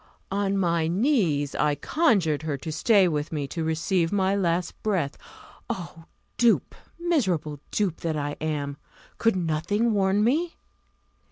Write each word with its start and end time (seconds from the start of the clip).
"On 0.31 0.57
my 0.57 0.87
knees 0.87 1.53
I 1.53 1.75
conjured 1.75 2.41
her 2.41 2.57
to 2.57 2.71
stay 2.71 3.07
with 3.07 3.31
me 3.31 3.45
to 3.49 3.63
receive 3.63 4.11
my 4.11 4.35
last 4.35 4.81
breath. 4.81 5.15
Oh, 5.69 6.05
dupe, 6.37 6.73
miserable 6.97 7.59
dupe, 7.69 7.97
that 7.97 8.17
I 8.17 8.31
am! 8.41 8.77
could 9.19 9.35
nothing 9.35 9.93
warn 9.93 10.23
me? 10.23 10.55